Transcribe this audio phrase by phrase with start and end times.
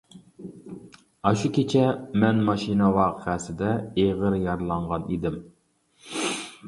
[1.29, 1.83] ئاشۇ كېچە
[2.23, 3.69] مەن ماشىنا ۋەقەسىدە
[4.05, 5.41] ئېغىر يارىلانغان ئىدىم.